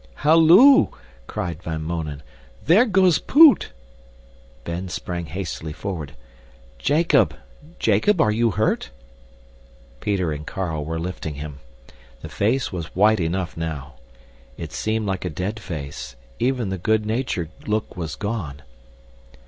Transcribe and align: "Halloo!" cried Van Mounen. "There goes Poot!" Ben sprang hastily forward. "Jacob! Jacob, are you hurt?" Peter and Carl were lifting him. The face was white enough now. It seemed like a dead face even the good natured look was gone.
"Halloo!" 0.15 0.87
cried 1.27 1.61
Van 1.61 1.83
Mounen. 1.83 2.23
"There 2.65 2.87
goes 2.87 3.19
Poot!" 3.19 3.71
Ben 4.63 4.89
sprang 4.89 5.27
hastily 5.27 5.73
forward. 5.73 6.13
"Jacob! 6.79 7.35
Jacob, 7.77 8.19
are 8.19 8.31
you 8.31 8.49
hurt?" 8.49 8.89
Peter 9.99 10.31
and 10.31 10.47
Carl 10.47 10.85
were 10.85 10.97
lifting 10.97 11.35
him. 11.35 11.59
The 12.23 12.29
face 12.29 12.71
was 12.73 12.95
white 12.95 13.19
enough 13.19 13.55
now. 13.55 13.93
It 14.57 14.71
seemed 14.71 15.05
like 15.05 15.23
a 15.23 15.29
dead 15.29 15.59
face 15.59 16.15
even 16.39 16.69
the 16.69 16.79
good 16.79 17.05
natured 17.05 17.51
look 17.67 17.95
was 17.95 18.15
gone. 18.15 18.63